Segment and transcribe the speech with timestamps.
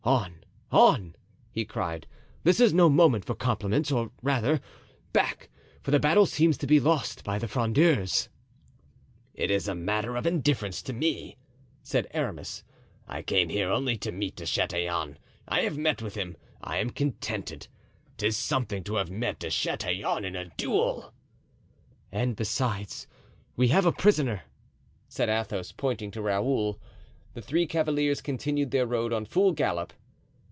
[0.03, 1.15] "On, on!"
[1.51, 2.07] he cried,
[2.43, 4.59] "this is no moment for compliments; or rather,
[5.13, 5.47] back,
[5.83, 8.27] for the battle seems to be lost by the Frondeurs."
[9.35, 11.37] "It is a matter of indifference to me,"
[11.83, 12.63] said Aramis;
[13.07, 17.67] "I came here only to meet De Chatillon; I have met him, I am contented;
[18.17, 21.13] 'tis something to have met De Chatillon in a duel!"
[22.11, 23.05] "And besides,
[23.55, 24.41] we have a prisoner,"
[25.07, 26.79] said Athos, pointing to Raoul.
[27.33, 29.93] The three cavaliers continued their road on full gallop.